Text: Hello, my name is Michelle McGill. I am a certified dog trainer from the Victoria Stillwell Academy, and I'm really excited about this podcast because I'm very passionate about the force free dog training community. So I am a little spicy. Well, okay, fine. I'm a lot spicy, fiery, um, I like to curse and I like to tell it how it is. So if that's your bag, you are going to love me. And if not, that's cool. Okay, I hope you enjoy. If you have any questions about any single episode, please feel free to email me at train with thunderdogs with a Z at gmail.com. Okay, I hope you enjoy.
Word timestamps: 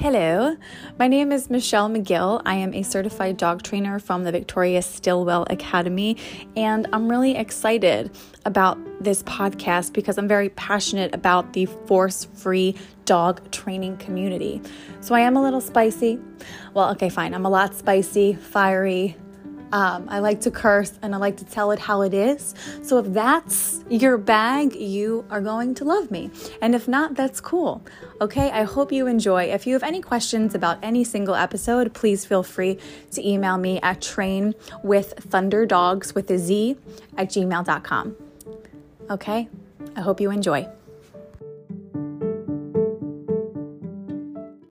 Hello, 0.00 0.56
my 0.96 1.08
name 1.08 1.32
is 1.32 1.50
Michelle 1.50 1.90
McGill. 1.90 2.40
I 2.46 2.54
am 2.54 2.72
a 2.72 2.84
certified 2.84 3.36
dog 3.36 3.64
trainer 3.64 3.98
from 3.98 4.22
the 4.22 4.30
Victoria 4.30 4.80
Stillwell 4.80 5.44
Academy, 5.50 6.16
and 6.56 6.86
I'm 6.92 7.08
really 7.08 7.34
excited 7.34 8.12
about 8.44 8.78
this 9.02 9.24
podcast 9.24 9.92
because 9.92 10.16
I'm 10.16 10.28
very 10.28 10.50
passionate 10.50 11.12
about 11.16 11.52
the 11.52 11.66
force 11.66 12.26
free 12.26 12.76
dog 13.06 13.50
training 13.50 13.96
community. 13.96 14.62
So 15.00 15.16
I 15.16 15.20
am 15.22 15.36
a 15.36 15.42
little 15.42 15.60
spicy. 15.60 16.20
Well, 16.74 16.92
okay, 16.92 17.08
fine. 17.08 17.34
I'm 17.34 17.44
a 17.44 17.50
lot 17.50 17.74
spicy, 17.74 18.34
fiery, 18.34 19.16
um, 19.72 20.06
I 20.08 20.20
like 20.20 20.40
to 20.42 20.50
curse 20.50 20.98
and 21.02 21.14
I 21.14 21.18
like 21.18 21.36
to 21.38 21.44
tell 21.44 21.72
it 21.72 21.78
how 21.78 22.02
it 22.02 22.14
is. 22.14 22.54
So 22.82 22.98
if 22.98 23.12
that's 23.12 23.77
your 23.90 24.18
bag, 24.18 24.74
you 24.74 25.24
are 25.30 25.40
going 25.40 25.74
to 25.76 25.84
love 25.84 26.10
me. 26.10 26.30
And 26.60 26.74
if 26.74 26.86
not, 26.88 27.14
that's 27.14 27.40
cool. 27.40 27.82
Okay, 28.20 28.50
I 28.50 28.64
hope 28.64 28.92
you 28.92 29.06
enjoy. 29.06 29.44
If 29.44 29.66
you 29.66 29.72
have 29.74 29.82
any 29.82 30.00
questions 30.00 30.54
about 30.54 30.78
any 30.82 31.04
single 31.04 31.34
episode, 31.34 31.94
please 31.94 32.24
feel 32.24 32.42
free 32.42 32.78
to 33.12 33.26
email 33.26 33.56
me 33.58 33.80
at 33.80 34.00
train 34.02 34.54
with 34.82 35.14
thunderdogs 35.30 36.14
with 36.14 36.30
a 36.30 36.38
Z 36.38 36.76
at 37.16 37.28
gmail.com. 37.28 38.16
Okay, 39.10 39.48
I 39.96 40.00
hope 40.00 40.20
you 40.20 40.30
enjoy. 40.30 40.68